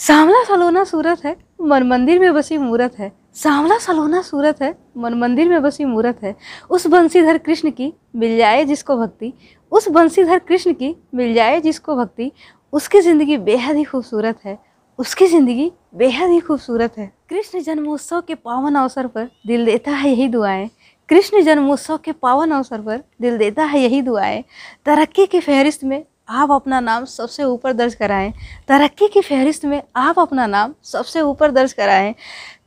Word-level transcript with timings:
सांवला 0.00 0.42
सलोना 0.44 0.82
सूरत 0.84 1.24
है, 1.24 1.34
मन 1.60 1.82
मंदिर 1.82 2.18
में 2.18 2.32
बसी 2.34 2.56
मूरत 2.56 2.92
है। 2.98 3.10
सांवला 3.34 3.76
सलोना 3.78 4.22
सूरत 4.22 4.62
है, 4.62 4.74
मन 4.96 5.14
मंदिर 5.14 5.48
में 5.48 5.62
बसी 5.62 5.84
मूरत 5.84 6.22
है। 6.22 6.34
उस 6.70 6.86
बंसीधर 6.86 7.38
कृष्ण 7.38 7.70
की 7.70 7.92
मिल 8.16 8.36
जाए 8.36 8.64
जिसको 8.64 8.96
भक्ति, 8.96 9.32
उस 9.72 9.88
बंसीधर 9.88 10.38
कृष्ण 10.38 10.72
की 10.72 10.94
मिल 11.14 11.34
जाए 11.34 11.60
जिसको 11.60 11.96
भक्ति, 11.96 12.30
उसकी 12.72 13.00
ज़िंदगी 13.00 13.36
बेहद 13.38 13.76
ही 13.76 13.84
खूबसूरत 13.84 14.38
है। 14.44 14.58
उसकी 14.98 15.26
ज़िंदगी 15.26 15.70
बेहद 15.94 16.30
ही 16.30 16.40
खूबसूरत 16.40 16.98
है। 16.98 17.10
कृष्ण 17.30 17.60
जन्मोत्सव 17.60 18.20
के 18.20 18.34
पावन 18.34 18.74
अवसर 18.74 19.06
पर 19.06 19.28
दिल 19.46 19.64
देता 19.64 19.90
है 19.90 20.10
यही 20.10 20.28
दुआएँ। 20.28 20.68
कृष्ण 21.08 21.42
जन्मोत्सव 21.42 21.96
के 21.96 22.12
पावन 22.12 22.50
अवसर 22.50 22.80
पर 22.80 23.02
दिल 23.20 23.38
देता 23.38 23.64
है 23.64 23.80
यही 23.80 24.02
दुआएँ। 24.02 24.42
तरक्की 24.86 25.26
की 25.26 25.40
फहरिस्त 25.40 25.84
में 25.84 26.02
आप 26.30 26.50
अपना 26.52 26.78
नाम 26.80 27.04
सबसे 27.04 27.44
ऊपर 27.44 27.72
दर्ज 27.72 27.94
कराएँ। 27.94 28.32
तरक्की 28.68 29.06
की 29.08 29.20
फहरिस्त 29.20 29.64
में 29.64 29.80
आप 29.96 30.18
अपना 30.18 30.46
नाम 30.46 30.74
सबसे 30.82 31.20
ऊपर 31.20 31.50
दर्ज 31.50 31.72
कराएँ। 31.72 32.14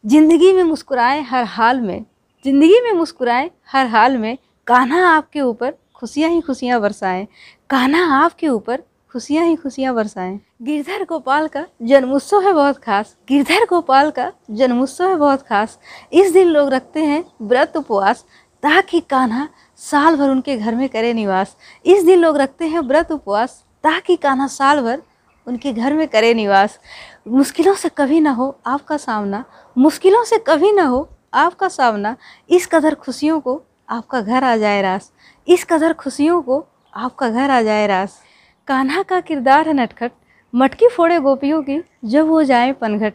ज़िंदगी 0.05 0.51
में 0.53 0.63
मुस्कुराएँ 0.63 1.21
हर 1.23 1.43
हाल 1.43 1.79
में। 1.81 2.05
ज़िंदगी 2.45 2.79
में 2.81 2.91
मुस्कुराएँ 2.91 3.49
हर 3.71 3.87
हाल 3.87 4.17
में। 4.17 4.37
कान्हा 4.67 5.07
आपके 5.07 5.41
ऊपर 5.41 5.73
खुशियाँ 5.95 6.29
ही 6.31 6.41
खुशियाँ 6.41 6.81
बरसाएँ। 6.81 7.25
कान्हा 7.69 8.03
आपके 8.15 8.47
ऊपर 8.49 8.83
खुशियाँ 9.11 9.45
ही 9.45 9.55
खुशियाँ 9.55 9.95
बरसाएँ। 9.95 10.39
गिरधर 10.61 11.03
गोपाल 11.03 11.47
का 11.47 11.65
जन्मोत्सव 11.81 12.41
है 12.41 12.53
बहुत 12.53 12.77
खास। 12.77 13.15
गिरधर 13.29 13.65
गोपाल 13.69 14.11
का 14.11 14.31
जन्मोत्सव 14.51 15.09
है 15.09 15.15
बहुत 15.15 15.41
खास। 15.41 15.79
इस 16.13 16.31
दिन 16.33 16.47
लोग 16.47 16.69
रखते 16.69 16.99
हैं 16.99 17.23
व्रत 17.41 17.77
उपवास 17.77 18.25
ताकि 18.63 18.99
कान्हा 18.99 19.47
साल 19.83 20.15
भर 20.15 20.29
उनके 20.29 20.57
घर 20.57 20.75
में 20.75 20.87
करे 20.89 21.13
निवास। 21.13 21.55
इस 21.85 22.03
दिन 22.03 22.19
लोग 22.19 22.37
रखते 22.37 22.67
हैं 22.67 22.79
व्रत 22.79 23.11
उपवास 23.11 23.63
ताकि 23.83 24.15
कान्हा 24.15 24.47
साल 24.47 24.81
भर 24.81 25.01
उनके 25.47 25.73
घर 25.73 25.93
में 25.93 26.07
करे 26.07 26.33
निवास। 26.33 26.79
मुश्किलों 27.27 27.73
से 27.75 27.89
कभी 27.89 28.19
ना 28.19 28.31
हो 28.31 28.55
आपका 28.65 28.97
सामना, 28.97 29.43
मुश्किलों 29.77 30.23
से 30.23 30.37
कभी 30.47 30.71
ना 30.71 30.83
हो 30.83 31.07
आपका 31.33 31.67
सामना। 31.67 32.15
इस 32.49 32.67
कदर 32.67 32.95
खुशियों 32.95 33.39
को 33.39 33.61
आपका 33.89 34.21
घर 34.21 34.43
आ 34.43 34.55
जाए 34.57 34.81
रास। 34.81 35.11
इस 35.47 35.63
कदर 35.63 35.93
खुशियों 35.93 36.41
को 36.41 36.65
आपका 36.93 37.29
घर 37.29 37.49
आ 37.49 37.61
जाए 37.61 37.87
रास। 37.87 38.21
कान्हा 38.67 39.01
का 39.03 39.19
किरदार 39.19 39.67
है 39.67 39.73
नटखट, 39.73 40.11
मटकी 40.53 40.87
फोड़े 40.87 41.19
गोपियों 41.19 41.61
की, 41.61 41.81
जब 42.05 42.27
वो 42.27 42.43
जाए 42.43 42.71
पनघट। 42.71 43.13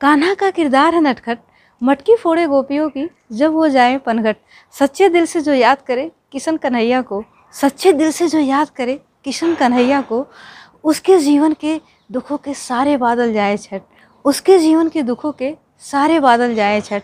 कान्हा 0.00 0.34
का 0.34 0.50
किरदार 0.50 0.94
है 0.94 1.00
नटखट 1.00 1.38
मटकी 1.82 2.16
फोड़े 2.16 2.46
गोपियों 2.46 2.88
की 2.88 3.08
जब 3.32 3.52
वो 3.52 3.68
जाए 3.68 3.98
पनघट, 3.98 4.36
सच्चे 4.72 5.08
दिल 5.08 5.26
से 5.26 5.40
जो 5.40 5.52
याद 5.54 5.78
करे 5.82 6.12
किशन 6.32 6.56
कन्हैया 6.56 7.02
को, 7.02 7.24
सच्चे 7.52 7.92
दिल 7.92 8.10
से 8.10 8.28
जो 8.28 8.38
याद 8.38 8.70
करे 8.70 9.00
किशन 9.24 9.54
कन्हैया 9.54 10.00
को, 10.00 10.26
उसके 10.84 11.18
जीवन 11.18 11.52
के 11.52 11.80
दुखों 12.12 12.36
के 12.36 12.54
सारे 12.54 12.96
बादल 12.96 13.32
जाए 13.32 13.56
छठ, 13.56 13.82
उसके 14.24 14.58
जीवन 14.58 14.88
के 14.88 15.02
दुखों 15.02 15.32
के 15.32 15.56
सारे 15.78 16.20
बादल 16.20 16.54
जाए 16.54 16.80
छठ। 16.80 16.98